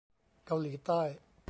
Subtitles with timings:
[0.45, 1.01] เกาหลีใต้